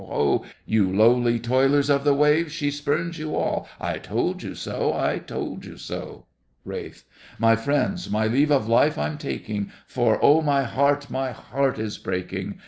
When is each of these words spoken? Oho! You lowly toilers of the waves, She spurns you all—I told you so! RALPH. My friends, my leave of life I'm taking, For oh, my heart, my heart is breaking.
Oho! 0.09 0.41
You 0.65 0.91
lowly 0.91 1.39
toilers 1.39 1.87
of 1.87 2.03
the 2.03 2.15
waves, 2.15 2.51
She 2.53 2.71
spurns 2.71 3.19
you 3.19 3.35
all—I 3.35 3.99
told 3.99 4.41
you 4.41 4.55
so! 4.55 4.97
RALPH. 6.65 7.03
My 7.37 7.55
friends, 7.55 8.09
my 8.09 8.25
leave 8.25 8.49
of 8.51 8.67
life 8.67 8.97
I'm 8.97 9.19
taking, 9.19 9.71
For 9.85 10.17
oh, 10.23 10.41
my 10.41 10.63
heart, 10.63 11.11
my 11.11 11.29
heart 11.33 11.77
is 11.77 11.99
breaking. 11.99 12.57